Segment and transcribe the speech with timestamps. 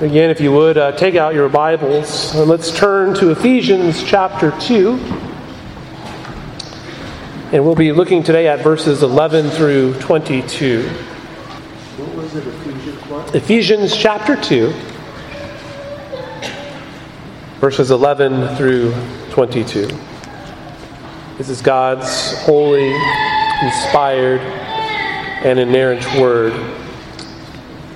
[0.00, 4.52] Again, if you would, uh, take out your Bibles and let's turn to Ephesians chapter
[4.60, 4.92] 2.
[7.50, 10.84] And we'll be looking today at verses 11 through 22.
[10.84, 13.34] What was it, Ephesians what?
[13.34, 14.72] Ephesians chapter 2,
[17.58, 18.94] verses 11 through
[19.30, 19.88] 22.
[21.38, 22.94] This is God's holy,
[23.64, 24.42] inspired,
[25.42, 26.52] and inerrant word.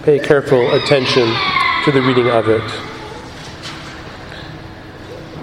[0.03, 1.32] Pay careful attention
[1.84, 2.62] to the reading of it.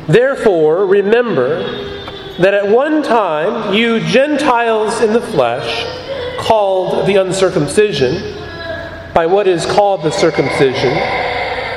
[0.07, 1.61] Therefore, remember
[2.37, 5.85] that at one time you Gentiles in the flesh,
[6.39, 8.37] called the uncircumcision,
[9.13, 10.97] by what is called the circumcision,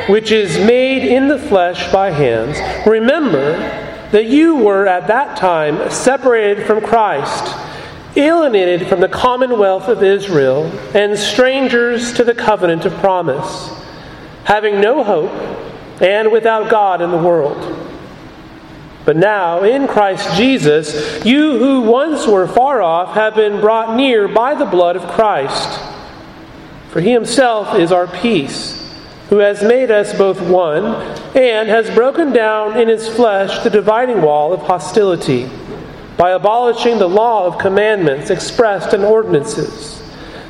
[0.09, 2.57] which is made in the flesh by hands,
[2.87, 3.59] remember
[4.13, 7.53] that you were at that time separated from Christ,
[8.17, 13.82] alienated from the commonwealth of Israel, and strangers to the covenant of promise
[14.45, 15.33] having no hope
[16.01, 17.79] and without God in the world.
[19.05, 24.29] But now, in Christ Jesus, you who once were far off have been brought near
[24.29, 25.81] by the blood of Christ.
[26.91, 28.95] For he himself is our peace,
[29.29, 30.85] who has made us both one,
[31.35, 35.51] and has broken down in his flesh the dividing wall of hostility,
[36.17, 40.02] by abolishing the law of commandments expressed in ordinances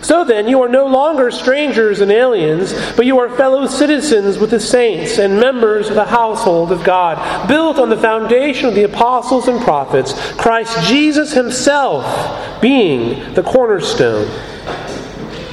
[0.00, 4.50] So then, you are no longer strangers and aliens, but you are fellow citizens with
[4.50, 8.84] the saints and members of the household of God, built on the foundation of the
[8.84, 14.28] apostles and prophets, Christ Jesus Himself being the cornerstone,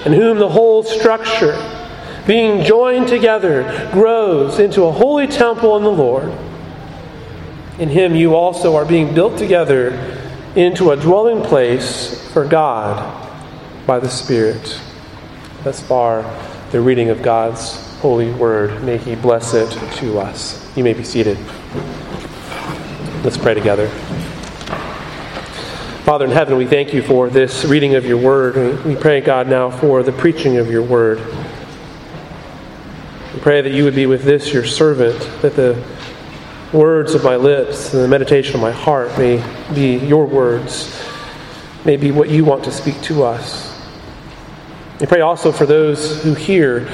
[0.06, 1.58] in whom the whole structure,
[2.26, 6.32] being joined together, grows into a holy temple in the Lord.
[7.78, 9.92] In Him you also are being built together
[10.56, 13.19] into a dwelling place for God
[13.90, 14.80] by the Spirit.
[15.64, 16.22] Thus far,
[16.70, 18.84] the reading of God's holy word.
[18.84, 20.72] May He bless it to us.
[20.78, 21.40] You may be seated.
[23.24, 23.88] Let's pray together.
[26.06, 28.86] Father in heaven, we thank you for this reading of your word.
[28.86, 31.18] We pray, God, now for the preaching of your word.
[33.34, 35.84] We pray that you would be with this, your servant, that the
[36.72, 41.04] words of my lips and the meditation of my heart may be your words,
[41.86, 43.69] may be what you want to speak to us.
[45.00, 46.86] We pray also for those who hear,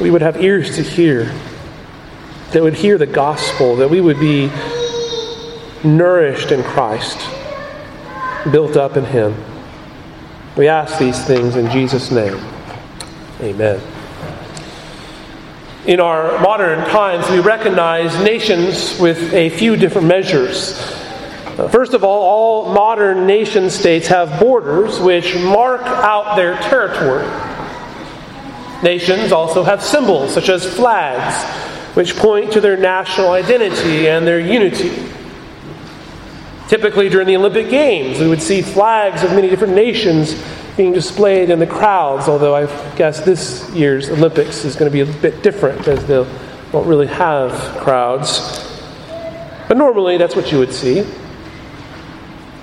[0.00, 1.34] we would have ears to hear,
[2.52, 4.48] that would hear the gospel, that we would be
[5.82, 7.18] nourished in Christ,
[8.52, 9.34] built up in Him.
[10.56, 12.40] We ask these things in Jesus' name.
[13.40, 13.80] Amen.
[15.84, 20.78] In our modern times, we recognize nations with a few different measures.
[21.58, 27.26] Uh, first of all, all modern nation states have borders which mark out their territory.
[28.82, 31.44] Nations also have symbols, such as flags,
[31.96, 34.92] which point to their national identity and their unity.
[36.68, 40.40] Typically, during the Olympic Games, we would see flags of many different nations
[40.76, 45.00] being displayed in the crowds, although I guess this year's Olympics is going to be
[45.00, 46.18] a bit different as they
[46.72, 48.64] won't really have crowds.
[49.66, 51.04] But normally, that's what you would see.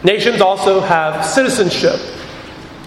[0.03, 1.99] Nations also have citizenship.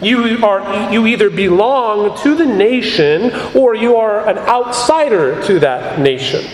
[0.00, 5.98] You, are, you either belong to the nation or you are an outsider to that
[5.98, 6.44] nation.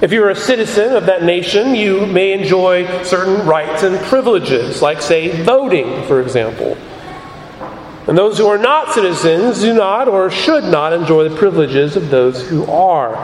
[0.00, 5.00] If you're a citizen of that nation, you may enjoy certain rights and privileges, like,
[5.00, 6.76] say, voting, for example.
[8.08, 12.10] And those who are not citizens do not or should not enjoy the privileges of
[12.10, 13.14] those who are.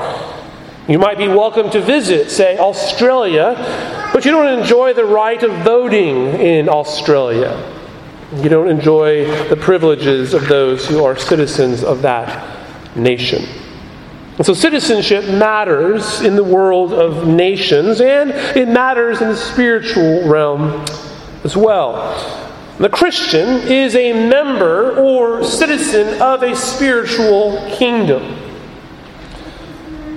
[0.88, 3.54] You might be welcome to visit, say, Australia,
[4.12, 7.77] but you don't enjoy the right of voting in Australia.
[8.36, 12.56] You don't enjoy the privileges of those who are citizens of that
[12.94, 13.42] nation.
[14.36, 20.28] And so citizenship matters in the world of nations, and it matters in the spiritual
[20.28, 20.84] realm
[21.42, 22.46] as well.
[22.78, 28.36] The Christian is a member or citizen of a spiritual kingdom.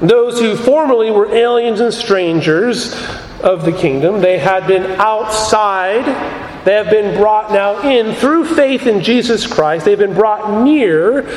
[0.01, 2.93] Those who formerly were aliens and strangers
[3.41, 8.85] of the kingdom, they had been outside they have been brought now in through faith
[8.85, 9.85] in Jesus Christ.
[9.85, 11.27] They've been brought near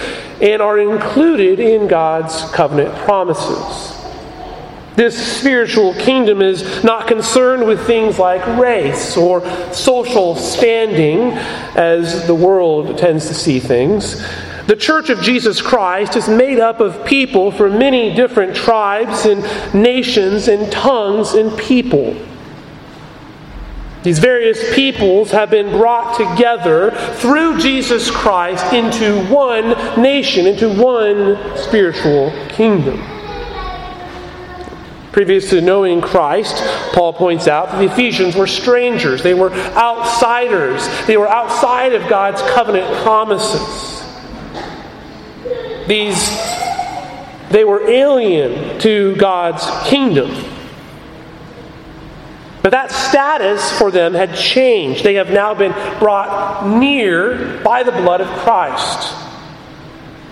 [0.40, 3.92] and are included in God's covenant promises.
[4.96, 9.40] This spiritual kingdom is not concerned with things like race or
[9.72, 11.32] social standing,
[11.74, 14.22] as the world tends to see things.
[14.66, 19.42] The Church of Jesus Christ is made up of people from many different tribes and
[19.74, 22.16] nations and tongues and people.
[24.04, 29.70] These various peoples have been brought together through Jesus Christ into one
[30.00, 33.02] nation, into one spiritual kingdom.
[35.10, 36.62] Previous to knowing Christ,
[36.92, 39.22] Paul points out that the Ephesians were strangers.
[39.22, 40.86] They were outsiders.
[41.06, 44.04] They were outside of God's covenant promises.
[45.88, 46.28] These
[47.50, 50.53] they were alien to God's kingdom.
[52.64, 55.04] But that status for them had changed.
[55.04, 59.14] They have now been brought near by the blood of Christ.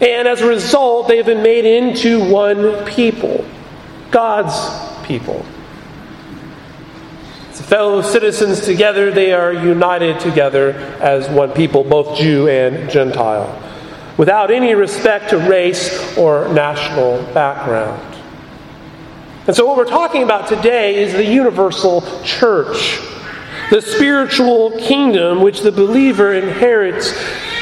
[0.00, 3.44] And as a result, they have been made into one people.
[4.10, 4.56] God's
[5.06, 5.44] people.
[7.50, 13.62] As fellow citizens together, they are united together as one people, both Jew and Gentile,
[14.16, 18.11] without any respect to race or national background.
[19.46, 23.00] And so, what we're talking about today is the universal church,
[23.70, 27.12] the spiritual kingdom which the believer inherits,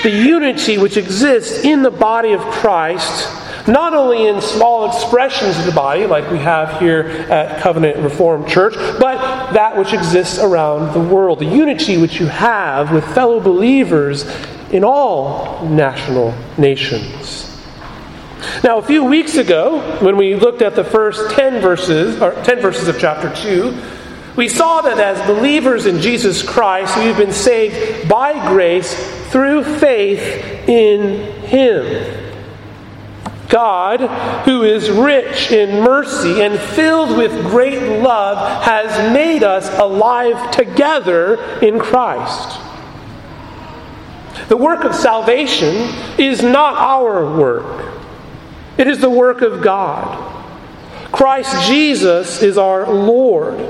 [0.03, 3.37] the unity which exists in the body of Christ
[3.67, 8.49] not only in small expressions of the body, like we have here at Covenant Reformed
[8.49, 11.39] Church, but that which exists around the world.
[11.39, 14.25] The unity which you have with fellow believers
[14.71, 17.50] in all national nations.
[18.65, 22.61] Now, a few weeks ago, when we looked at the first 10 verses, or 10
[22.61, 23.81] verses of chapter 2,
[24.37, 28.95] we saw that as believers in Jesus Christ, we've been saved by grace
[29.31, 32.29] through faith in Him.
[33.51, 34.01] God,
[34.45, 41.35] who is rich in mercy and filled with great love, has made us alive together
[41.61, 42.61] in Christ.
[44.49, 47.90] The work of salvation is not our work,
[48.81, 50.37] it is the work of God.
[51.13, 53.61] Christ Jesus is our Lord.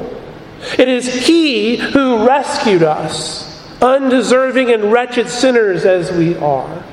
[0.78, 6.84] It is He who rescued us, undeserving and wretched sinners as we are.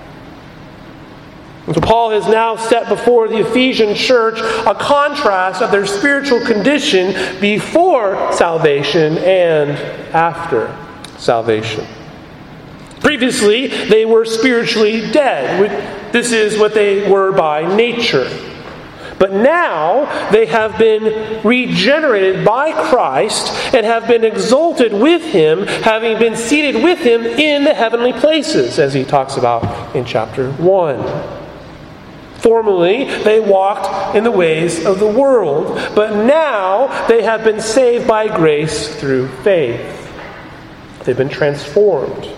[1.67, 7.39] So Paul has now set before the Ephesian church a contrast of their spiritual condition
[7.41, 9.71] before salvation and
[10.15, 10.75] after
[11.17, 11.85] salvation.
[13.01, 15.93] Previously, they were spiritually dead.
[16.11, 18.29] This is what they were by nature.
[19.19, 26.19] But now they have been regenerated by Christ and have been exalted with Him, having
[26.19, 31.37] been seated with Him in the heavenly places, as he talks about in chapter 1.
[32.35, 38.07] Formerly, they walked in the ways of the world, but now they have been saved
[38.07, 39.95] by grace through faith.
[41.03, 42.36] They've been transformed.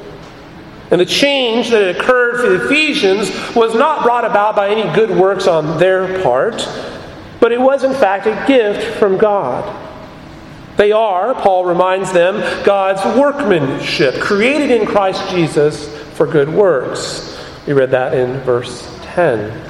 [0.92, 5.12] And the change that occurred for the Ephesians was not brought about by any good
[5.12, 6.68] works on their part,
[7.40, 9.88] but it was in fact a gift from God.
[10.78, 17.38] They are, Paul reminds them, God's workmanship, created in Christ Jesus for good works.
[17.68, 19.70] We read that in verse 10.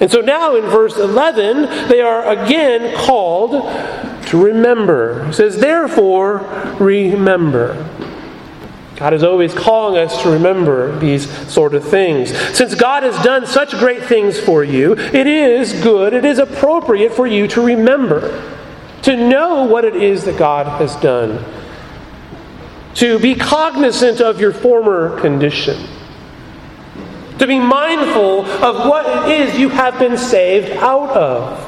[0.00, 3.52] And so now in verse 11, they are again called
[4.26, 5.26] to remember.
[5.26, 6.38] He says, Therefore,
[6.78, 7.74] remember.
[8.98, 12.36] God is always calling us to remember these sort of things.
[12.56, 17.12] Since God has done such great things for you, it is good, it is appropriate
[17.12, 18.42] for you to remember,
[19.02, 21.44] to know what it is that God has done,
[22.94, 25.78] to be cognizant of your former condition
[27.38, 31.67] to be mindful of what it is you have been saved out of.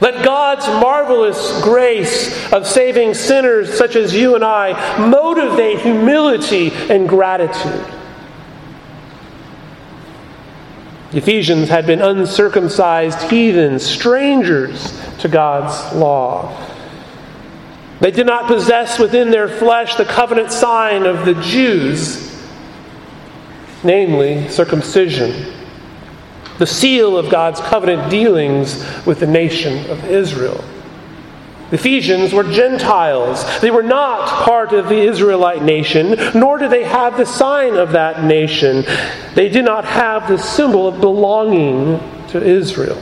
[0.00, 7.08] Let God's marvelous grace of saving sinners such as you and I motivate humility and
[7.08, 7.84] gratitude.
[11.10, 16.66] The Ephesians had been uncircumcised heathens, strangers to God's law.
[18.00, 22.28] They did not possess within their flesh the covenant sign of the Jews
[23.82, 25.52] namely circumcision,
[26.58, 30.62] the seal of God's covenant dealings with the nation of Israel.
[31.70, 33.60] The Ephesians were Gentiles.
[33.60, 37.92] They were not part of the Israelite nation, nor did they have the sign of
[37.92, 38.84] that nation.
[39.34, 42.98] They did not have the symbol of belonging to Israel.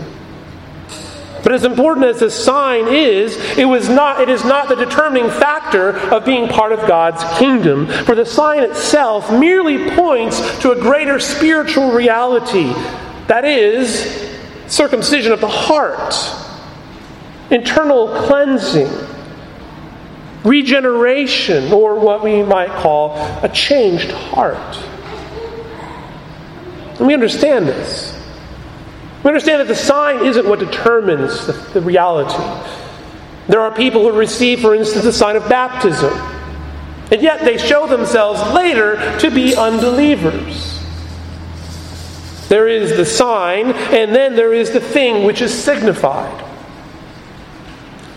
[1.47, 5.31] But as important as the sign is, it, was not, it is not the determining
[5.31, 7.87] factor of being part of God's kingdom.
[7.87, 12.75] For the sign itself merely points to a greater spiritual reality.
[13.29, 14.31] That is,
[14.69, 16.15] circumcision of the heart,
[17.51, 18.91] internal cleansing,
[20.45, 24.77] regeneration, or what we might call a changed heart.
[26.99, 28.13] And we understand this.
[29.23, 32.73] We understand that the sign isn't what determines the, the reality.
[33.49, 36.13] There are people who receive, for instance, the sign of baptism,
[37.11, 40.76] and yet they show themselves later to be unbelievers.
[42.49, 46.45] There is the sign, and then there is the thing which is signified.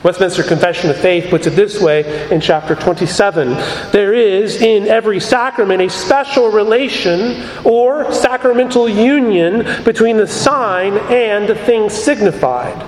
[0.04, 3.50] Westminster Confession of Faith puts it this way in chapter 27
[3.92, 11.50] There is in every sacrament a special relation or sacramental union between the sign and
[11.50, 12.82] the thing signified.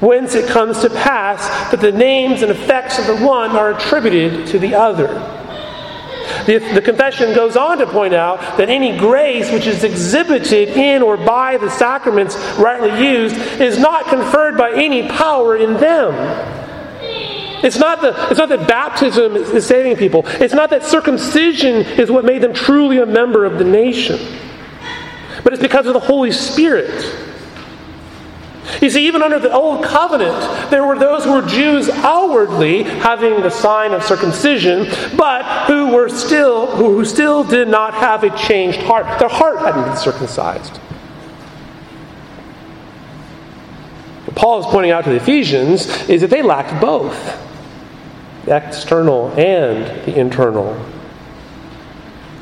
[0.00, 4.46] Whence it comes to pass that the names and effects of the one are attributed
[4.48, 5.39] to the other.
[6.50, 11.00] The, the, confession goes on to point out that any grace which is exhibited in
[11.00, 16.12] or by the sacraments rightly used is not conferred by any power in them.
[17.62, 20.24] It's not, the, it's not that baptism is saving people.
[20.26, 24.18] It's not that circumcision is what made them truly a member of the nation.
[25.44, 27.29] But it's because of the Holy Spirit.
[28.80, 33.40] You see, even under the Old Covenant, there were those who were Jews outwardly, having
[33.42, 34.86] the sign of circumcision,
[35.16, 39.18] but who were still who still did not have a changed heart.
[39.18, 40.76] Their heart hadn't been circumcised.
[44.26, 47.38] What Paul is pointing out to the Ephesians is that they lacked both
[48.44, 50.74] the external and the internal.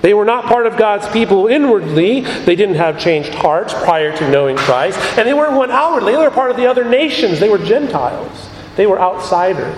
[0.01, 2.21] They were not part of God's people inwardly.
[2.21, 4.99] They didn't have changed hearts prior to knowing Christ.
[5.19, 6.13] And they weren't one outwardly.
[6.13, 7.41] They were part of the other nations.
[7.41, 8.49] They were Gentiles.
[8.77, 9.77] They were outsiders.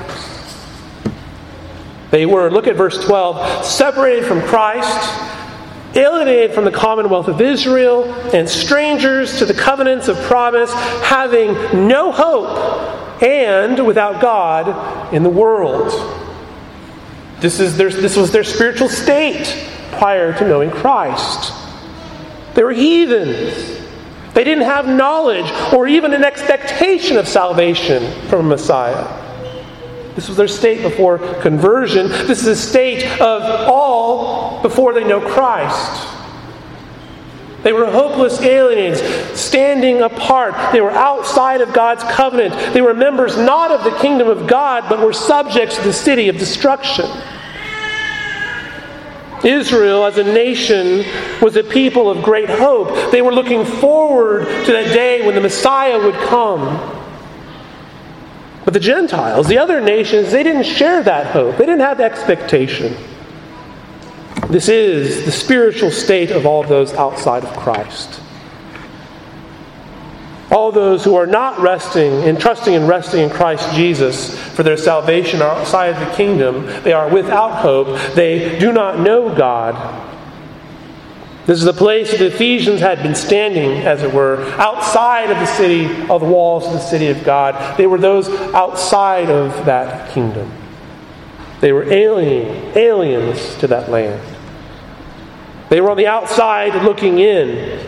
[2.10, 8.12] They were, look at verse 12, separated from Christ, alienated from the commonwealth of Israel,
[8.34, 10.72] and strangers to the covenants of promise,
[11.02, 11.52] having
[11.88, 15.92] no hope and without God in the world.
[17.40, 21.52] This, is their, this was their spiritual state prior to knowing Christ.
[22.54, 23.78] They were heathens.
[24.34, 29.20] They didn't have knowledge or even an expectation of salvation from a Messiah.
[30.14, 32.08] This was their state before conversion.
[32.08, 36.08] This is a state of all before they know Christ.
[37.62, 39.00] They were hopeless aliens,
[39.38, 40.72] standing apart.
[40.72, 42.54] They were outside of God's covenant.
[42.72, 46.28] They were members not of the kingdom of God, but were subjects to the city
[46.28, 47.06] of destruction.
[49.44, 51.04] Israel, as a nation,
[51.40, 53.10] was a people of great hope.
[53.10, 56.98] They were looking forward to that day when the Messiah would come.
[58.64, 61.56] But the Gentiles, the other nations, they didn't share that hope.
[61.56, 62.96] They didn't have expectation.
[64.48, 68.20] This is the spiritual state of all those outside of Christ.
[70.50, 74.76] All those who are not resting and trusting and resting in Christ Jesus for their
[74.76, 76.66] salvation are outside the kingdom.
[76.82, 77.98] They are without hope.
[78.14, 80.08] They do not know God.
[81.46, 85.38] This is the place that the Ephesians had been standing, as it were, outside of
[85.38, 87.78] the city, of the walls of the city of God.
[87.78, 90.52] They were those outside of that kingdom.
[91.60, 94.20] They were alien, aliens to that land.
[95.70, 97.79] They were on the outside looking in.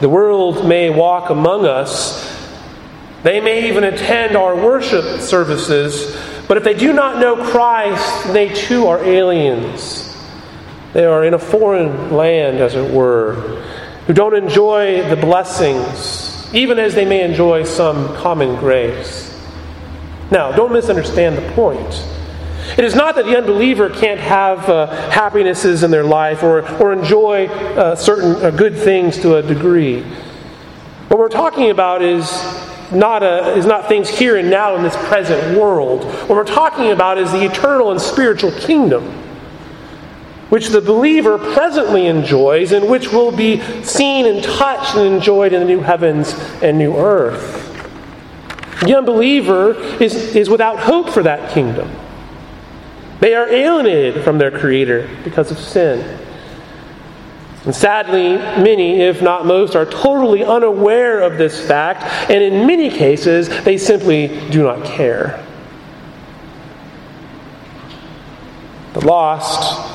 [0.00, 2.26] The world may walk among us.
[3.22, 6.16] They may even attend our worship services,
[6.48, 10.16] but if they do not know Christ, they too are aliens.
[10.94, 13.34] They are in a foreign land, as it were,
[14.06, 19.38] who don't enjoy the blessings, even as they may enjoy some common grace.
[20.30, 22.06] Now, don't misunderstand the point.
[22.76, 26.92] It is not that the unbeliever can't have uh, happinesses in their life or, or
[26.92, 30.02] enjoy uh, certain uh, good things to a degree.
[31.08, 32.30] What we're talking about is
[32.92, 36.04] not, a, is not things here and now in this present world.
[36.04, 39.04] What we're talking about is the eternal and spiritual kingdom,
[40.50, 45.60] which the believer presently enjoys and which will be seen and touched and enjoyed in
[45.60, 47.66] the new heavens and new earth.
[48.82, 51.90] The unbeliever is, is without hope for that kingdom.
[53.20, 56.18] They are alienated from their Creator because of sin.
[57.64, 62.88] And sadly, many, if not most, are totally unaware of this fact, and in many
[62.88, 65.46] cases, they simply do not care.
[68.94, 69.88] The lost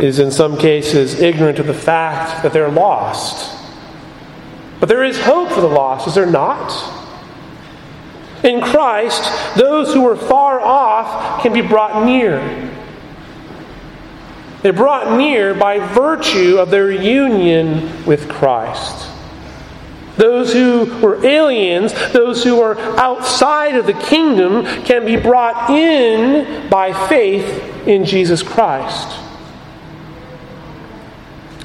[0.00, 3.56] is, in some cases, ignorant of the fact that they're lost.
[4.80, 6.97] But there is hope for the lost, is there not?
[8.44, 12.38] In Christ, those who were far off can be brought near.
[14.62, 19.08] They're brought near by virtue of their union with Christ.
[20.16, 26.68] Those who were aliens, those who are outside of the kingdom, can be brought in
[26.68, 29.16] by faith in Jesus Christ.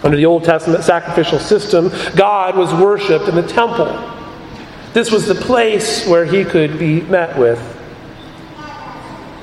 [0.03, 3.87] Under the Old Testament sacrificial system, God was worshiped in the temple.
[4.93, 7.59] This was the place where he could be met with.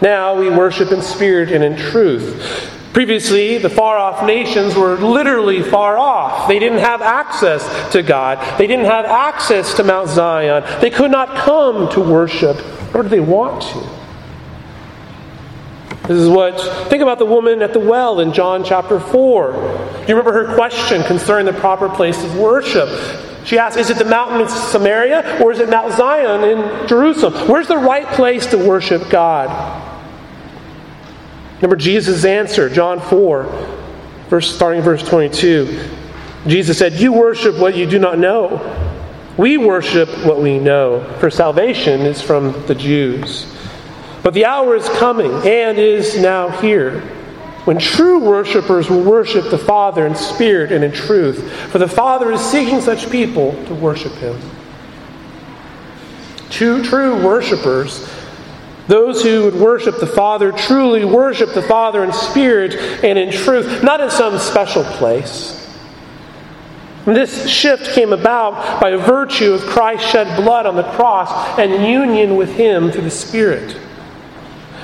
[0.00, 2.70] Now we worship in spirit and in truth.
[2.92, 6.48] Previously, the far off nations were literally far off.
[6.48, 8.58] They didn't have access to God.
[8.58, 10.64] They didn't have access to Mount Zion.
[10.80, 12.56] They could not come to worship,
[12.92, 14.00] nor did they want to.
[16.08, 19.52] This is what, think about the woman at the well in John chapter 4.
[19.52, 19.58] Do
[20.08, 22.88] you remember her question concerning the proper place of worship?
[23.44, 27.48] She asked, Is it the mountain in Samaria or is it Mount Zion in Jerusalem?
[27.48, 29.86] Where's the right place to worship God?
[31.56, 33.44] Remember Jesus' answer, John 4,
[34.28, 35.90] verse, starting verse 22.
[36.46, 38.76] Jesus said, You worship what you do not know.
[39.36, 43.46] We worship what we know, for salvation is from the Jews.
[44.22, 47.19] But the hour is coming and is now here
[47.64, 52.32] when true worshippers will worship the Father in spirit and in truth, for the Father
[52.32, 54.38] is seeking such people to worship Him.
[56.50, 58.08] True, true worshippers
[58.90, 62.74] those who would worship the Father truly worship the Father in spirit
[63.04, 65.56] and in truth, not in some special place.
[67.06, 71.86] And this shift came about by virtue of Christ's shed blood on the cross and
[71.86, 73.76] union with Him through the Spirit.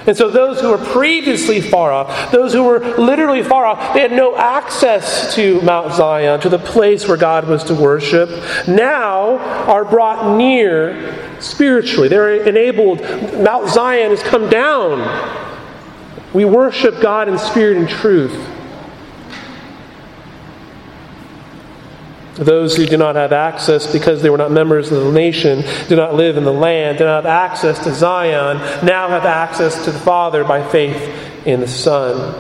[0.07, 4.01] And so, those who were previously far off, those who were literally far off, they
[4.01, 8.31] had no access to Mount Zion, to the place where God was to worship,
[8.69, 12.09] now are brought near spiritually.
[12.09, 13.01] They're enabled.
[13.41, 15.45] Mount Zion has come down.
[16.33, 18.56] We worship God in spirit and truth.
[22.37, 25.97] Those who do not have access because they were not members of the nation, do
[25.97, 29.91] not live in the land, do not have access to Zion, now have access to
[29.91, 32.35] the Father by faith in the Son.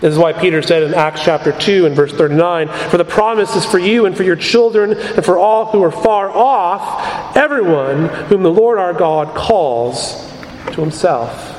[0.00, 3.54] This is why Peter said in Acts chapter 2 and verse 39 For the promise
[3.54, 8.08] is for you and for your children and for all who are far off, everyone
[8.26, 10.26] whom the Lord our God calls
[10.72, 11.56] to himself.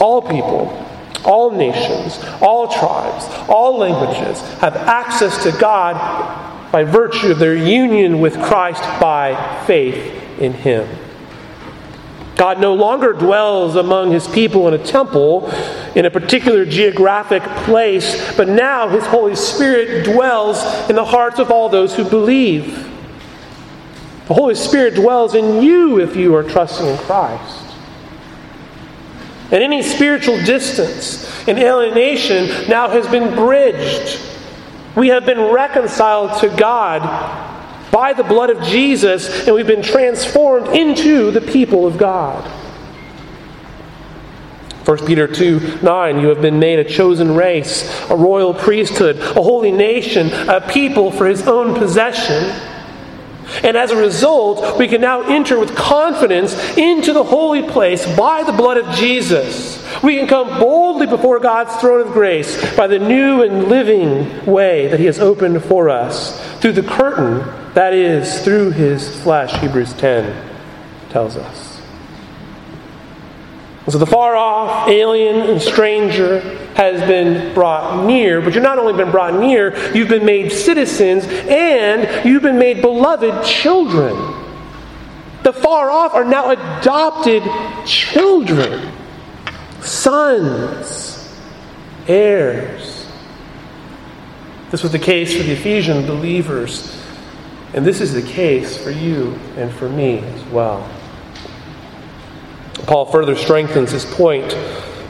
[0.00, 0.89] All people,
[1.24, 5.94] all nations, all tribes, all languages have access to God
[6.72, 10.88] by virtue of their union with Christ by faith in Him.
[12.40, 15.50] God no longer dwells among his people in a temple,
[15.94, 21.50] in a particular geographic place, but now his Holy Spirit dwells in the hearts of
[21.50, 22.88] all those who believe.
[24.26, 27.69] The Holy Spirit dwells in you if you are trusting in Christ.
[29.52, 34.20] And any spiritual distance and alienation now has been bridged.
[34.94, 37.00] We have been reconciled to God
[37.90, 42.48] by the blood of Jesus, and we've been transformed into the people of God.
[44.84, 49.42] 1 Peter 2 9, you have been made a chosen race, a royal priesthood, a
[49.42, 52.69] holy nation, a people for his own possession.
[53.62, 58.42] And as a result, we can now enter with confidence into the holy place by
[58.42, 59.84] the blood of Jesus.
[60.02, 64.88] We can come boldly before God's throne of grace by the new and living way
[64.88, 67.40] that He has opened for us through the curtain
[67.74, 70.50] that is, through his flesh, Hebrews 10
[71.10, 71.69] tells us.
[73.92, 76.40] So the far off alien and stranger
[76.74, 81.24] has been brought near, but you've not only been brought near, you've been made citizens
[81.26, 84.14] and you've been made beloved children.
[85.42, 87.42] The far off are now adopted
[87.86, 88.92] children,
[89.80, 91.40] sons,
[92.06, 93.06] heirs.
[94.70, 97.00] This was the case for the Ephesian believers
[97.72, 100.88] and this is the case for you and for me as well.
[102.86, 104.56] Paul further strengthens his point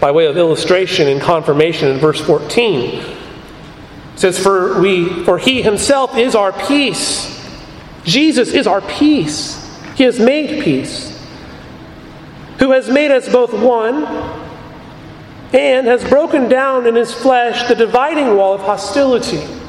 [0.00, 3.00] by way of illustration and confirmation in verse 14.
[3.00, 3.16] It
[4.16, 7.36] says, For we for he himself is our peace.
[8.04, 9.56] Jesus is our peace.
[9.96, 11.08] He has made peace.
[12.58, 14.04] Who has made us both one
[15.52, 19.59] and has broken down in his flesh the dividing wall of hostility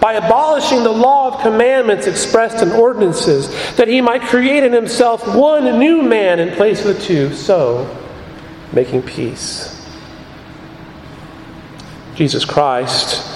[0.00, 5.26] by abolishing the law of commandments expressed in ordinances, that he might create in himself
[5.34, 7.88] one new man in place of the two, so
[8.72, 9.70] making peace.
[12.14, 13.30] Jesus Christ,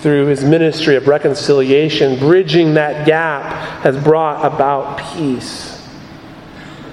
[0.00, 5.70] through his ministry of reconciliation, bridging that gap, has brought about peace.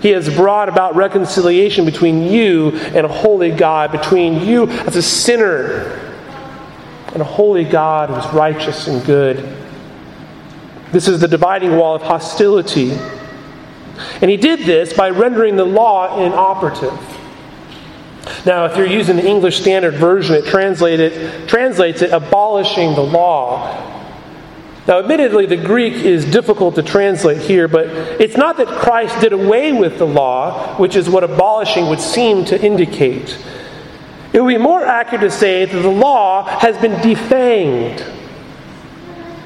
[0.01, 5.01] He has brought about reconciliation between you and a holy God, between you as a
[5.01, 6.10] sinner
[7.13, 9.57] and a holy God who is righteous and good.
[10.91, 12.91] This is the dividing wall of hostility.
[14.21, 16.97] And he did this by rendering the law inoperative.
[18.45, 23.87] Now, if you're using the English Standard Version, it, it translates it abolishing the law.
[24.87, 27.85] Now, admittedly, the Greek is difficult to translate here, but
[28.19, 32.45] it's not that Christ did away with the law, which is what abolishing would seem
[32.45, 33.37] to indicate.
[34.33, 38.07] It would be more accurate to say that the law has been defanged.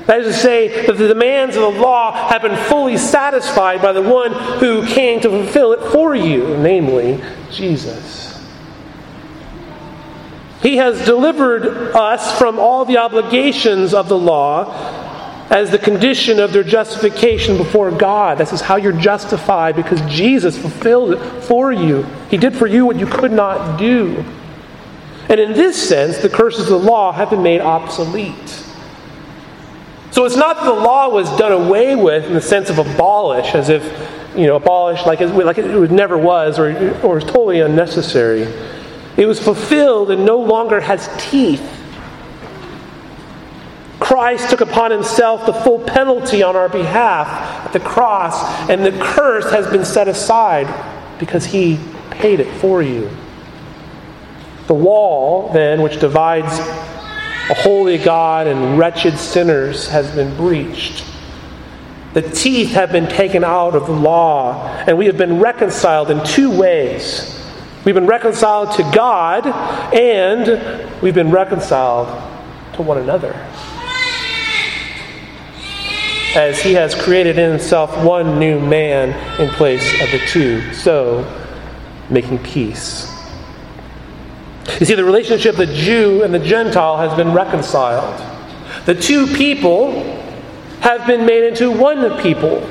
[0.05, 3.91] That is to say, that the demands of the law have been fully satisfied by
[3.91, 7.19] the one who came to fulfill it for you, namely
[7.51, 8.25] Jesus.
[10.61, 14.93] He has delivered us from all the obligations of the law
[15.49, 18.37] as the condition of their justification before God.
[18.37, 22.03] This is how you're justified because Jesus fulfilled it for you.
[22.29, 24.23] He did for you what you could not do.
[25.29, 28.63] And in this sense, the curses of the law have been made obsolete.
[30.11, 33.53] So it's not that the law was done away with in the sense of abolish,
[33.53, 33.83] as if,
[34.35, 36.69] you know, abolish like, like it never was or,
[37.01, 38.43] or was totally unnecessary.
[39.17, 41.75] It was fulfilled and no longer has teeth
[44.05, 47.27] Christ took upon himself the full penalty on our behalf
[47.65, 50.67] at the cross, and the curse has been set aside
[51.19, 51.79] because he
[52.11, 53.09] paid it for you.
[54.67, 56.59] The wall, then, which divides
[57.49, 61.05] a holy God and wretched sinners, has been breached.
[62.13, 66.23] The teeth have been taken out of the law, and we have been reconciled in
[66.25, 67.31] two ways.
[67.83, 69.45] We've been reconciled to God,
[69.93, 72.07] and we've been reconciled
[72.73, 73.33] to one another
[76.35, 81.23] as he has created in himself one new man in place of the two, so
[82.09, 83.14] making peace.
[84.79, 88.21] You see, the relationship the Jew and the Gentile has been reconciled.
[88.85, 90.01] The two people
[90.81, 92.67] have been made into one people.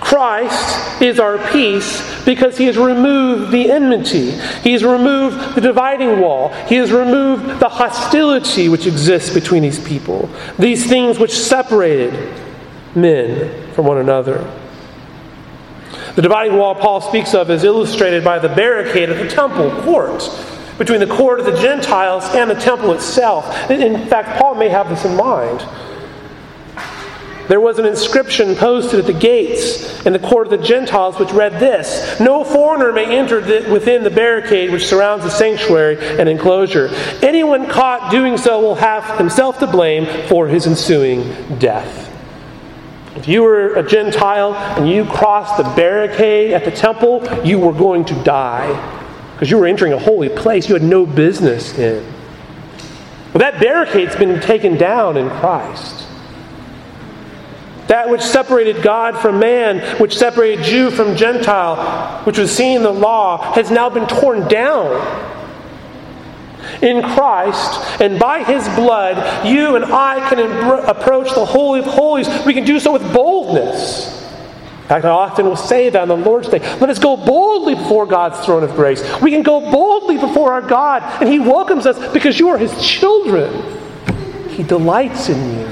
[0.00, 4.32] Christ is our peace because he has removed the enmity.
[4.62, 6.50] He has removed the dividing wall.
[6.66, 12.12] He has removed the hostility which exists between these people, these things which separated
[12.94, 14.48] men from one another.
[16.14, 20.22] The dividing wall Paul speaks of is illustrated by the barricade of the temple court
[20.78, 23.70] between the court of the Gentiles and the temple itself.
[23.70, 25.66] In fact, Paul may have this in mind.
[27.48, 31.32] There was an inscription posted at the gates in the court of the Gentiles which
[31.32, 36.88] read this No foreigner may enter within the barricade which surrounds the sanctuary and enclosure.
[37.22, 42.03] Anyone caught doing so will have himself to blame for his ensuing death.
[43.16, 47.72] If you were a Gentile and you crossed the barricade at the temple, you were
[47.72, 52.04] going to die because you were entering a holy place you had no business in.
[53.32, 56.06] Well, that barricade's been taken down in Christ.
[57.88, 62.82] That which separated God from man, which separated Jew from Gentile, which was seen in
[62.82, 65.33] the law, has now been torn down.
[66.84, 70.38] In Christ, and by His blood, you and I can
[70.88, 72.28] approach the Holy of Holies.
[72.44, 74.22] We can do so with boldness.
[74.82, 76.58] In fact, I often will say that on the Lord's Day.
[76.58, 79.02] Let us go boldly before God's throne of grace.
[79.22, 82.86] We can go boldly before our God, and He welcomes us because you are His
[82.86, 83.80] children.
[84.50, 85.66] He delights in you.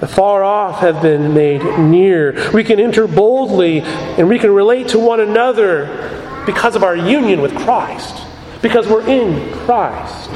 [0.00, 2.52] The far off have been made near.
[2.52, 7.40] We can enter boldly and we can relate to one another because of our union
[7.40, 8.14] with Christ,
[8.62, 10.30] because we're in Christ.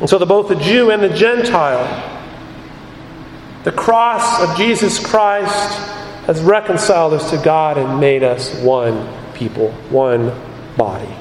[0.00, 2.20] And so, the, both the Jew and the Gentile,
[3.64, 5.78] the cross of Jesus Christ
[6.26, 10.32] has reconciled us to God and made us one people, one
[10.76, 11.14] body.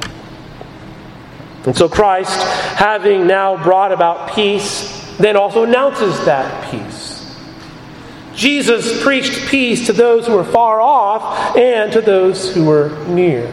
[1.66, 2.36] And so, Christ,
[2.76, 7.16] having now brought about peace, then also announces that peace.
[8.36, 13.52] Jesus preached peace to those who were far off and to those who were near.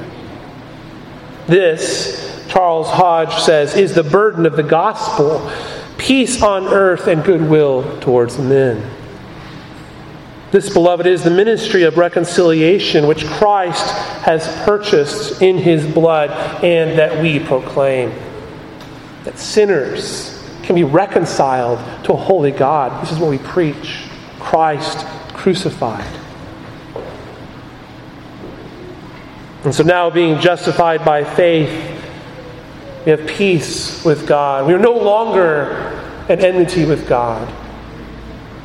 [1.46, 5.50] This, Charles Hodge says, is the burden of the gospel
[5.98, 8.90] peace on earth and goodwill towards men.
[10.50, 13.90] This, beloved, is the ministry of reconciliation which Christ
[14.24, 16.31] has purchased in his blood
[16.62, 18.12] and that we proclaim.
[19.24, 23.02] That sinners can be reconciled to a holy God.
[23.02, 24.05] This is what we preach
[24.40, 26.21] Christ crucified.
[29.64, 31.70] And so now, being justified by faith,
[33.05, 34.66] we have peace with God.
[34.66, 35.72] We are no longer
[36.29, 37.53] at enmity with God.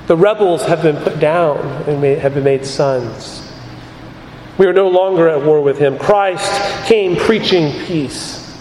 [0.08, 3.44] The rebels have been put down and have been made sons.
[4.58, 6.00] We are no longer at war with him.
[6.00, 8.58] Christ came preaching peace.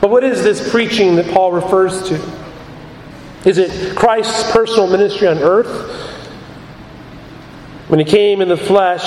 [0.00, 2.14] But what is this preaching that Paul refers to?
[3.44, 5.90] Is it Christ's personal ministry on earth?
[7.88, 9.02] When he came in the flesh,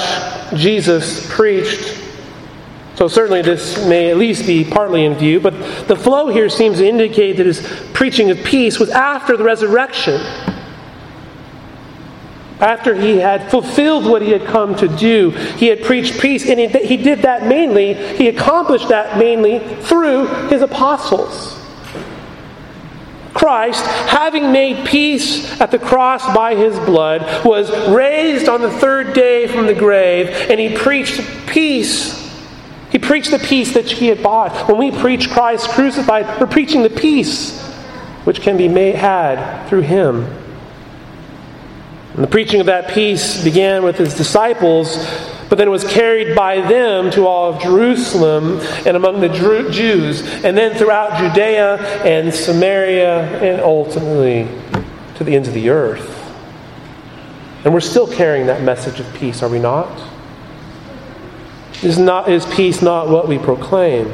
[0.55, 2.03] Jesus preached.
[2.95, 5.53] So, certainly, this may at least be partly in view, but
[5.87, 7.61] the flow here seems to indicate that his
[7.93, 10.19] preaching of peace was after the resurrection
[12.59, 16.59] after he had fulfilled what he had come to do, he had preached peace, and
[16.59, 21.56] he, did that mainly, he accomplished that mainly through his apostles.
[23.37, 29.13] Christ, having made peace at the cross by his blood, was raised on the third
[29.13, 32.17] day from the grave, and he preached peace.
[32.89, 34.67] He preached the peace that he had bought.
[34.67, 37.61] When we preach Christ crucified, we're preaching the peace
[38.23, 40.23] which can be made, had through him.
[42.15, 44.97] And the preaching of that peace began with his disciples,
[45.49, 50.21] but then it was carried by them to all of Jerusalem and among the Jews,
[50.43, 54.47] and then throughout Judea and Samaria, and ultimately
[55.15, 56.13] to the ends of the earth.
[57.63, 60.01] And we're still carrying that message of peace, are we not?
[61.83, 64.13] Is, not, is peace not what we proclaim?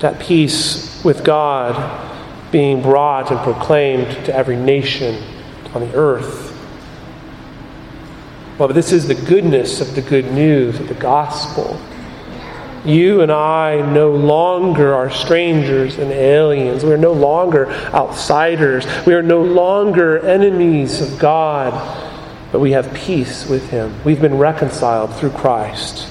[0.00, 2.02] That peace with God
[2.52, 5.22] being brought and proclaimed to every nation
[5.74, 6.55] on the earth.
[8.58, 11.78] Well, but this is the goodness of the good news of the gospel.
[12.86, 16.82] You and I no longer are strangers and aliens.
[16.82, 18.86] We are no longer outsiders.
[19.04, 21.72] We are no longer enemies of God,
[22.50, 23.94] but we have peace with Him.
[24.04, 26.08] We've been reconciled through Christ.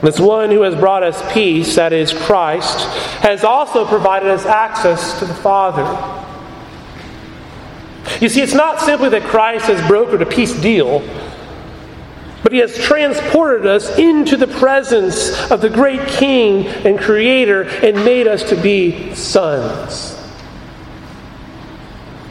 [0.00, 2.84] This one who has brought us peace, that is Christ,
[3.20, 6.23] has also provided us access to the Father.
[8.20, 11.00] You see, it's not simply that Christ has brokered a peace deal,
[12.42, 17.96] but he has transported us into the presence of the great King and Creator and
[18.04, 20.20] made us to be sons.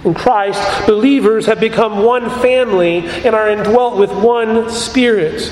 [0.05, 5.51] In Christ, believers have become one family and are indwelt with one spirit.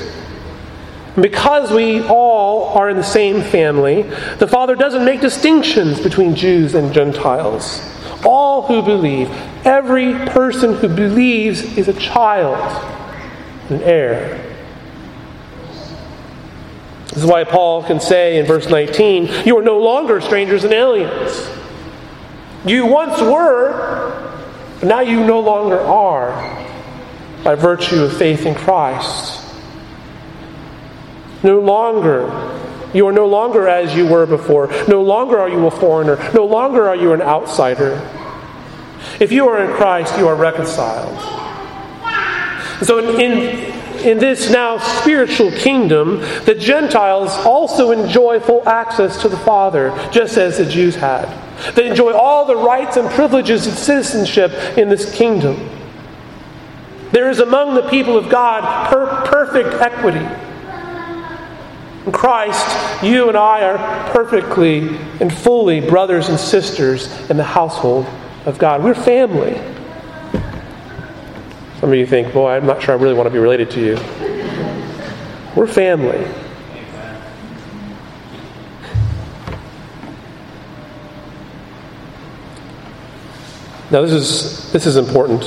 [1.20, 4.02] Because we all are in the same family,
[4.38, 7.80] the Father doesn't make distinctions between Jews and Gentiles.
[8.24, 9.28] All who believe,
[9.64, 12.56] every person who believes is a child,
[13.68, 14.48] an heir.
[17.08, 20.72] This is why Paul can say in verse 19, You are no longer strangers and
[20.72, 21.50] aliens.
[22.64, 24.40] You once were,
[24.80, 26.30] but now you no longer are
[27.44, 29.40] by virtue of faith in Christ.
[31.42, 32.28] No longer
[32.94, 34.68] you are no longer as you were before.
[34.88, 36.16] No longer are you a foreigner.
[36.34, 38.00] No longer are you an outsider.
[39.18, 41.18] If you are in Christ, you are reconciled.
[42.84, 43.72] So, in, in,
[44.04, 50.36] in this now spiritual kingdom, the Gentiles also enjoy full access to the Father, just
[50.36, 51.28] as the Jews had.
[51.74, 55.70] They enjoy all the rights and privileges of citizenship in this kingdom.
[57.12, 60.26] There is among the people of God per- perfect equity.
[62.06, 64.88] In Christ, you and I are perfectly
[65.20, 68.06] and fully brothers and sisters in the household
[68.44, 68.82] of God.
[68.82, 69.54] We're family.
[71.78, 73.80] Some of you think, boy, I'm not sure I really want to be related to
[73.80, 73.94] you.
[75.54, 76.26] We're family.
[83.92, 85.44] Now, this is, this is important.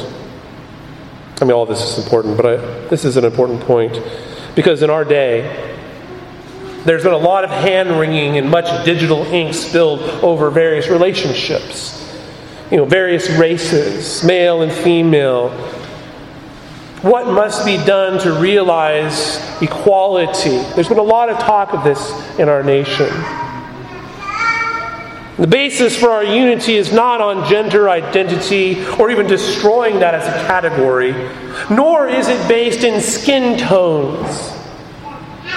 [1.41, 2.55] I mean, all of this is important, but I,
[2.87, 3.99] this is an important point.
[4.55, 5.74] Because in our day,
[6.85, 12.01] there's been a lot of hand wringing and much digital ink spilled over various relationships.
[12.69, 15.49] You know, various races, male and female.
[17.01, 20.57] What must be done to realize equality?
[20.75, 23.09] There's been a lot of talk of this in our nation.
[25.37, 30.27] The basis for our unity is not on gender identity or even destroying that as
[30.27, 31.13] a category,
[31.69, 34.54] nor is it based in skin tones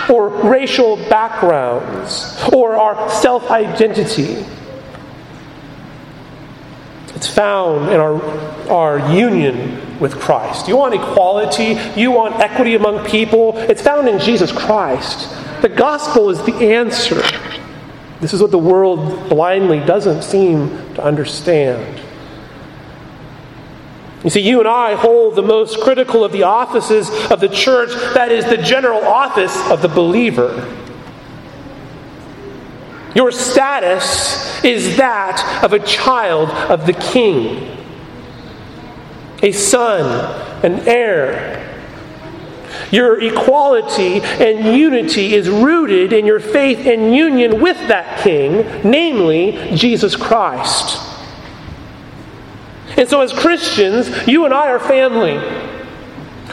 [0.09, 4.44] or racial backgrounds or our self identity.
[7.14, 8.22] It's found in our,
[8.70, 10.68] our union with Christ.
[10.68, 15.29] You want equality, you want equity among people, it's found in Jesus Christ.
[15.62, 17.20] The gospel is the answer.
[18.20, 22.01] This is what the world blindly doesn't seem to understand.
[24.24, 27.90] You see, you and I hold the most critical of the offices of the church,
[28.14, 30.74] that is, the general office of the believer.
[33.14, 37.76] Your status is that of a child of the king,
[39.40, 41.64] a son, an heir.
[42.90, 49.76] Your equality and unity is rooted in your faith and union with that king, namely
[49.76, 51.17] Jesus Christ.
[52.98, 55.38] And so, as Christians, you and I are family.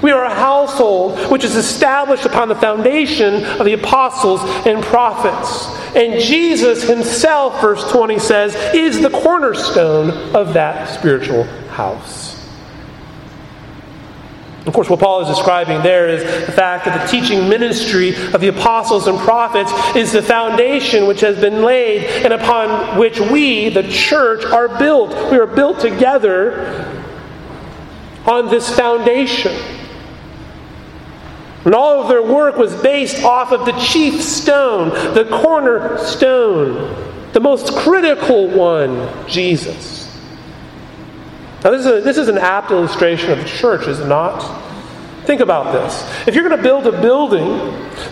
[0.03, 5.65] We are a household which is established upon the foundation of the apostles and prophets.
[5.95, 12.35] And Jesus himself, verse 20 says, is the cornerstone of that spiritual house.
[14.65, 18.41] Of course, what Paul is describing there is the fact that the teaching ministry of
[18.41, 23.69] the apostles and prophets is the foundation which has been laid and upon which we,
[23.69, 25.12] the church, are built.
[25.32, 26.91] We are built together
[28.25, 29.56] on this foundation.
[31.63, 37.39] And all of their work was based off of the chief stone, the cornerstone, the
[37.39, 40.05] most critical one, Jesus.
[41.65, 44.39] Now, this is, a, this is an apt illustration of the church, is it not?
[45.25, 46.28] Think about this.
[46.28, 47.58] If you're going to build a building,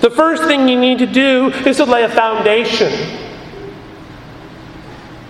[0.02, 2.92] the first thing you need to do is to lay a foundation.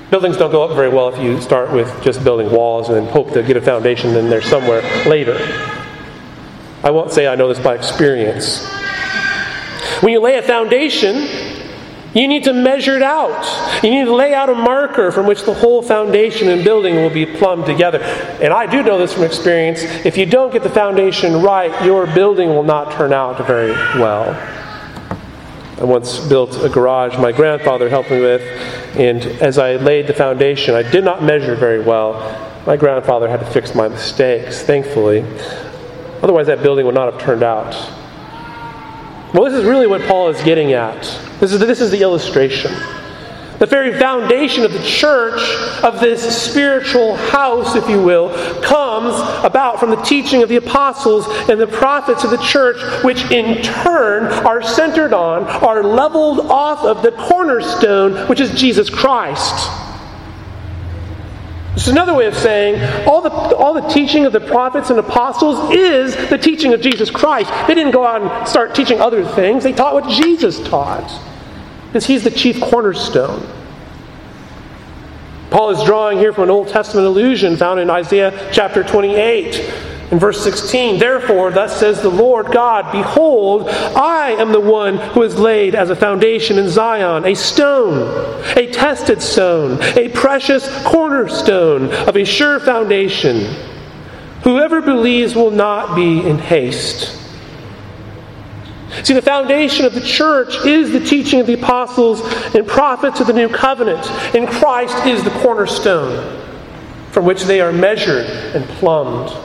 [0.09, 3.33] Buildings don't go up very well if you start with just building walls and hope
[3.33, 5.35] to get a foundation in there somewhere later.
[6.81, 8.65] I won't say I know this by experience.
[9.99, 11.52] When you lay a foundation,
[12.13, 13.83] you need to measure it out.
[13.83, 17.09] You need to lay out a marker from which the whole foundation and building will
[17.09, 17.99] be plumbed together.
[17.99, 19.81] And I do know this from experience.
[20.05, 24.31] If you don't get the foundation right, your building will not turn out very well.
[25.79, 28.41] I once built a garage my grandfather helped me with,
[28.95, 32.13] and as I laid the foundation, I did not measure very well.
[32.65, 35.25] My grandfather had to fix my mistakes, thankfully.
[36.21, 37.73] Otherwise, that building would not have turned out.
[39.33, 41.05] Well, this is really what Paul is getting at.
[41.43, 42.71] This is, this is the illustration.
[43.59, 45.41] The very foundation of the church,
[45.83, 48.29] of this spiritual house, if you will,
[48.61, 49.13] comes
[49.45, 53.61] about from the teaching of the apostles and the prophets of the church, which in
[53.61, 59.69] turn are centered on, are leveled off of the cornerstone, which is Jesus Christ.
[61.73, 64.97] This is another way of saying all the, all the teaching of the prophets and
[64.97, 67.51] apostles is the teaching of Jesus Christ.
[67.67, 71.11] They didn't go out and start teaching other things, they taught what Jesus taught
[71.93, 73.47] because he's the chief cornerstone.
[75.51, 79.59] Paul is drawing here from an Old Testament allusion found in Isaiah chapter 28.
[80.09, 85.21] In verse 16, therefore, thus says the Lord God, Behold, I am the one who
[85.21, 91.93] is laid as a foundation in Zion, a stone, a tested stone, a precious cornerstone
[92.07, 93.55] of a sure foundation.
[94.41, 97.22] Whoever believes will not be in haste.
[99.01, 102.21] See, the foundation of the church is the teaching of the apostles
[102.53, 106.41] and prophets of the new covenant, and Christ is the cornerstone
[107.11, 108.25] from which they are measured
[108.55, 109.35] and plumbed.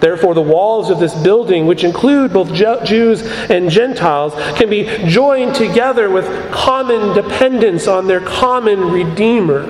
[0.00, 5.54] Therefore, the walls of this building, which include both Jews and Gentiles, can be joined
[5.54, 9.64] together with common dependence on their common Redeemer.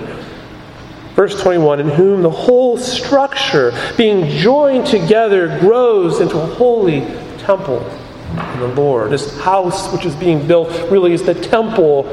[1.15, 7.01] Verse 21 In whom the whole structure, being joined together, grows into a holy
[7.39, 7.89] temple
[8.39, 9.11] in the Lord.
[9.11, 12.05] This house which is being built really is the temple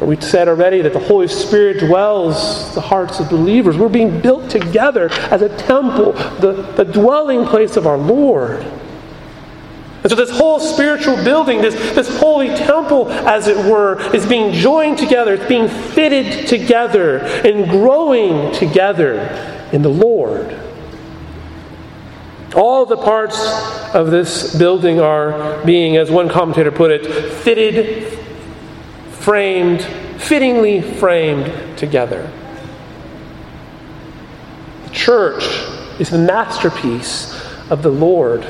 [0.00, 3.76] where we said already that the Holy Spirit dwells the hearts of believers.
[3.76, 8.62] We're being built together as a temple, the, the dwelling place of our Lord.
[10.02, 14.54] And so, this whole spiritual building, this, this holy temple, as it were, is being
[14.54, 19.18] joined together, it's being fitted together and growing together
[19.72, 20.58] in the Lord.
[22.54, 23.38] All the parts
[23.94, 28.18] of this building are being, as one commentator put it, fitted,
[29.12, 29.82] framed,
[30.20, 32.30] fittingly framed together.
[34.84, 35.44] The church
[36.00, 37.32] is the masterpiece
[37.70, 38.44] of the Lord.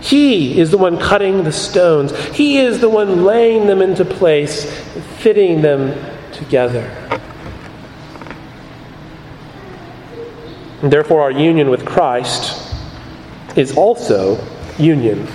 [0.00, 2.14] He is the one cutting the stones.
[2.34, 4.70] He is the one laying them into place,
[5.18, 5.98] fitting them
[6.32, 6.90] together.
[10.82, 12.63] And therefore, our union with Christ
[13.56, 14.42] is also
[14.78, 15.26] union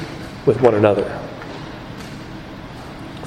[0.45, 1.19] with one another.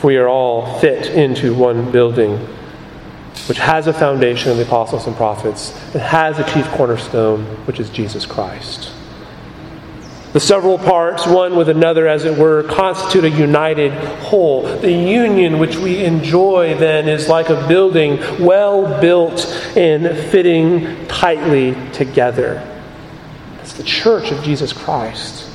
[0.03, 2.37] we are all fit into one building,
[3.47, 7.79] which has a foundation of the apostles and prophets, and has a chief cornerstone, which
[7.79, 8.93] is Jesus Christ.
[10.33, 14.63] The several parts, one with another, as it were, constitute a united whole.
[14.63, 21.77] The union which we enjoy then is like a building well built and fitting tightly
[21.93, 22.67] together.
[23.73, 25.49] It's the church of Jesus Christ.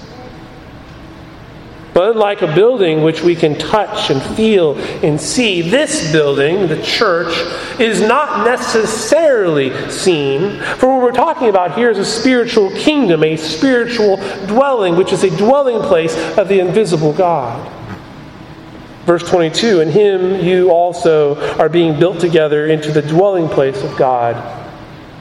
[1.93, 6.81] But unlike a building which we can touch and feel and see, this building, the
[6.81, 7.31] church,
[7.79, 10.59] is not necessarily seen.
[10.77, 15.23] For what we're talking about here is a spiritual kingdom, a spiritual dwelling, which is
[15.23, 17.71] a dwelling place of the invisible God.
[19.05, 23.95] Verse 22 In him you also are being built together into the dwelling place of
[23.95, 24.35] God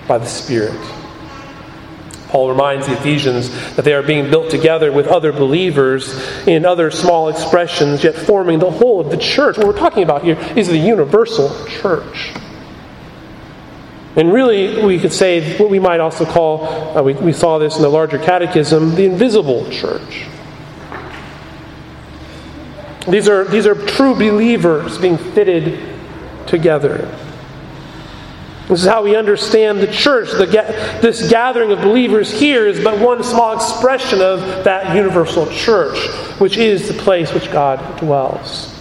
[0.09, 0.96] by the Spirit.
[2.37, 6.91] Paul reminds the Ephesians that they are being built together with other believers in other
[6.91, 9.57] small expressions, yet forming the whole of the church.
[9.57, 12.35] What we're talking about here is the universal church.
[14.17, 17.77] And really, we could say what we might also call, uh, we, we saw this
[17.77, 20.27] in the larger catechism, the invisible church.
[23.09, 25.81] These are, these are true believers being fitted
[26.47, 27.09] together.
[28.69, 30.33] This is how we understand the church.
[30.33, 30.47] The,
[31.01, 35.97] this gathering of believers here is but one small expression of that universal church,
[36.41, 38.73] which is the place which God dwells.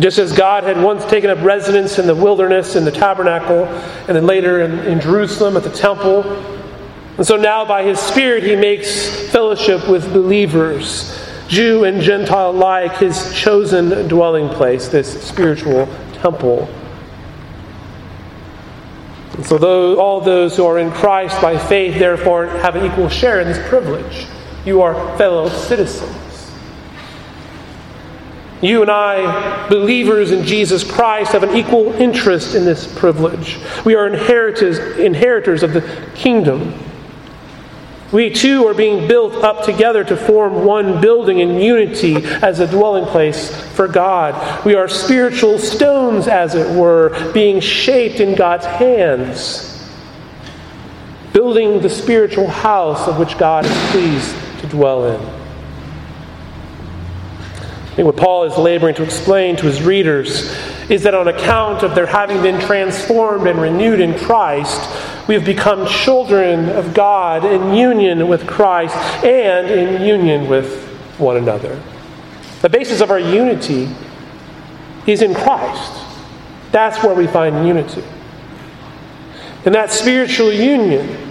[0.00, 3.66] Just as God had once taken up residence in the wilderness, in the tabernacle,
[4.08, 6.24] and then later in, in Jerusalem at the temple.
[7.16, 12.96] And so now, by His Spirit, He makes fellowship with believers, Jew and Gentile alike,
[12.96, 16.68] His chosen dwelling place, this spiritual temple
[19.44, 23.40] so those, all those who are in Christ by faith, therefore, have an equal share
[23.40, 24.26] in this privilege.
[24.64, 26.50] You are fellow citizens.
[28.62, 33.58] You and I, believers in Jesus Christ, have an equal interest in this privilege.
[33.86, 35.80] We are inheritors, inheritors of the
[36.14, 36.74] kingdom.
[38.12, 42.66] We too are being built up together to form one building in unity as a
[42.66, 44.64] dwelling place for God.
[44.64, 49.88] We are spiritual stones, as it were, being shaped in God's hands,
[51.32, 55.20] building the spiritual house of which God is pleased to dwell in.
[57.60, 60.52] I think what Paul is laboring to explain to his readers
[60.90, 64.90] is that on account of their having been transformed and renewed in Christ,
[65.28, 70.84] we have become children of God in union with Christ and in union with
[71.16, 71.80] one another.
[72.62, 73.88] The basis of our unity
[75.06, 75.92] is in Christ.
[76.72, 78.02] That's where we find unity.
[79.64, 81.30] And that spiritual union,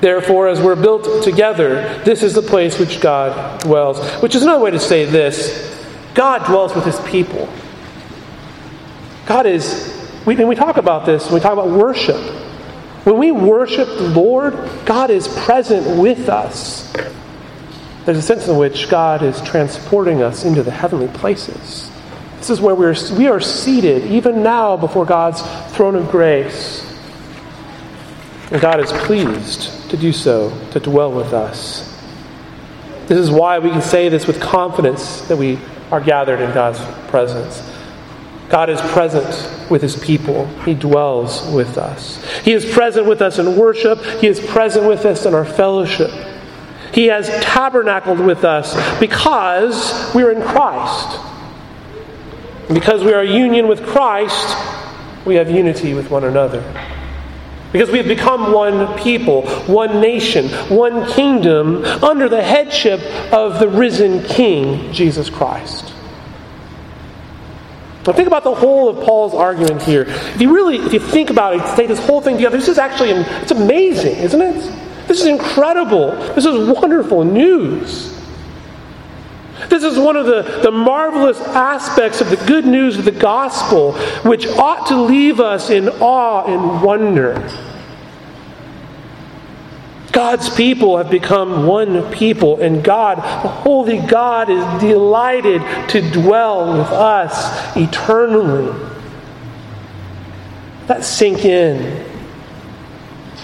[0.00, 4.04] therefore, as we're built together, this is the place which God dwells.
[4.20, 5.71] Which is another way to say this
[6.14, 7.48] God dwells with his people.
[9.26, 9.92] God is
[10.26, 12.20] we, and we talk about this when we talk about worship.
[13.04, 14.54] When we worship the Lord,
[14.86, 16.92] God is present with us.
[18.04, 21.90] There's a sense in which God is transporting us into the heavenly places.
[22.38, 25.42] This is where we're, we are seated, even now, before God's
[25.74, 26.88] throne of grace.
[28.52, 31.88] And God is pleased to do so, to dwell with us.
[33.06, 35.58] This is why we can say this with confidence that we
[35.92, 36.80] are gathered in God's
[37.10, 37.70] presence.
[38.48, 40.46] God is present with his people.
[40.64, 42.22] He dwells with us.
[42.40, 44.02] He is present with us in worship.
[44.20, 46.10] He is present with us in our fellowship.
[46.92, 51.20] He has tabernacled with us because we are in Christ.
[52.68, 54.56] Because we are union with Christ,
[55.26, 56.62] we have unity with one another.
[57.72, 63.00] Because we have become one people, one nation, one kingdom under the headship
[63.32, 65.92] of the risen King, Jesus Christ.
[68.06, 70.02] Now think about the whole of Paul's argument here.
[70.08, 72.78] If you really, if you think about it, take this whole thing together, this is
[72.78, 74.54] actually, it's amazing, isn't it?
[75.06, 76.10] This is incredible.
[76.34, 78.11] This is wonderful news.
[79.68, 83.92] This is one of the, the marvelous aspects of the good news of the gospel,
[84.22, 87.48] which ought to leave us in awe and wonder.
[90.10, 96.78] God's people have become one people, and God, the Holy God, is delighted to dwell
[96.78, 98.78] with us eternally.
[100.86, 102.06] That sink in.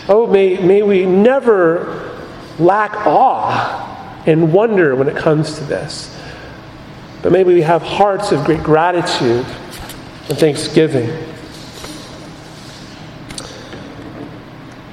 [0.08, 2.26] Oh, may, may we never
[2.58, 3.87] lack awe
[4.28, 6.14] and wonder when it comes to this.
[7.22, 9.46] But maybe we have hearts of great gratitude
[10.28, 11.08] and thanksgiving.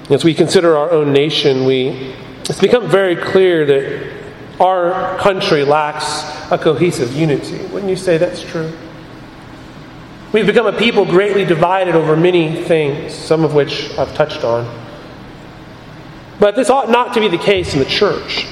[0.10, 2.16] As we consider our own nation, we,
[2.46, 4.14] it's become very clear that
[4.62, 7.58] our country lacks a cohesive unity.
[7.74, 8.72] Wouldn't you say that's true?
[10.32, 14.84] We've become a people greatly divided over many things, some of which I've touched on.
[16.40, 18.48] But this ought not to be the case in the church.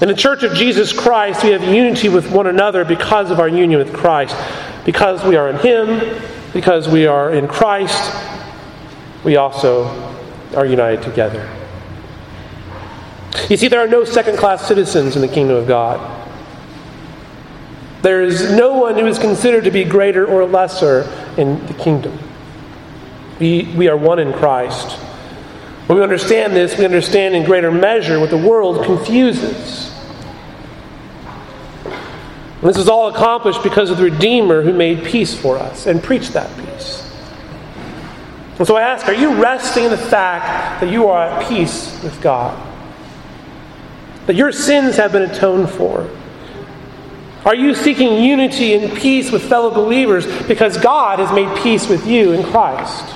[0.00, 3.48] In the church of Jesus Christ, we have unity with one another because of our
[3.48, 4.36] union with Christ.
[4.84, 6.22] Because we are in Him,
[6.52, 8.14] because we are in Christ,
[9.24, 9.86] we also
[10.54, 11.50] are united together.
[13.50, 16.16] You see, there are no second class citizens in the kingdom of God.
[18.02, 22.16] There is no one who is considered to be greater or lesser in the kingdom.
[23.40, 24.98] We, we are one in Christ.
[25.88, 29.90] When we understand this, we understand in greater measure what the world confuses.
[31.84, 36.02] And this is all accomplished because of the Redeemer who made peace for us and
[36.02, 37.10] preached that peace.
[38.58, 41.98] And so I ask, are you resting in the fact that you are at peace
[42.02, 42.54] with God?
[44.26, 46.06] That your sins have been atoned for?
[47.46, 52.06] Are you seeking unity and peace with fellow believers because God has made peace with
[52.06, 53.06] you in Christ?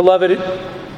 [0.00, 0.30] Beloved,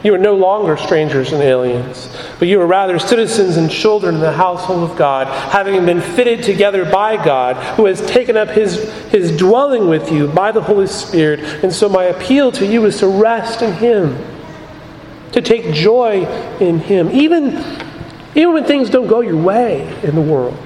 [0.05, 4.21] you are no longer strangers and aliens, but you are rather citizens and children in
[4.21, 8.93] the household of God, having been fitted together by God, who has taken up his,
[9.11, 11.41] his dwelling with you by the Holy Spirit.
[11.65, 14.25] And so, my appeal to you is to rest in Him,
[15.33, 16.25] to take joy
[16.61, 17.57] in Him, even,
[18.37, 20.57] even when things don't go your way in the world.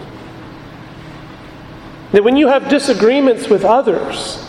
[2.12, 4.47] That when you have disagreements with others,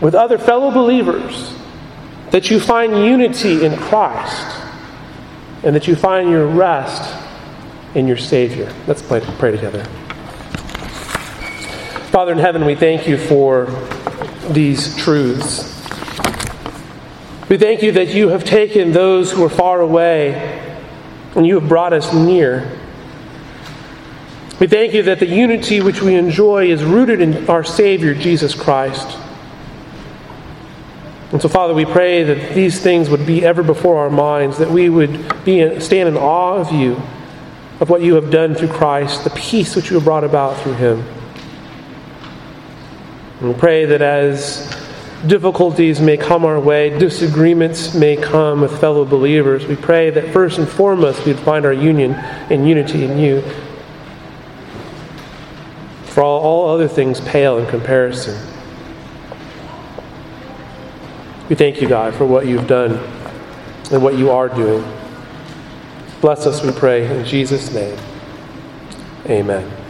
[0.00, 1.51] with other fellow believers,
[2.32, 4.58] that you find unity in Christ
[5.62, 7.14] and that you find your rest
[7.94, 8.72] in your Savior.
[8.86, 9.84] Let's pray, pray together.
[12.10, 13.66] Father in heaven, we thank you for
[14.50, 15.68] these truths.
[17.48, 20.58] We thank you that you have taken those who are far away
[21.36, 22.78] and you have brought us near.
[24.58, 28.54] We thank you that the unity which we enjoy is rooted in our Savior, Jesus
[28.54, 29.18] Christ.
[31.32, 34.70] And so, Father, we pray that these things would be ever before our minds, that
[34.70, 37.00] we would be stand in awe of you,
[37.80, 40.74] of what you have done through Christ, the peace which you have brought about through
[40.74, 41.02] him.
[43.40, 44.70] And we pray that as
[45.26, 50.58] difficulties may come our way, disagreements may come with fellow believers, we pray that first
[50.58, 53.42] and foremost we'd find our union and unity in you.
[56.04, 58.51] For all, all other things pale in comparison.
[61.52, 62.92] We thank you, God, for what you've done
[63.92, 64.82] and what you are doing.
[66.22, 67.98] Bless us, we pray, in Jesus' name.
[69.26, 69.81] Amen.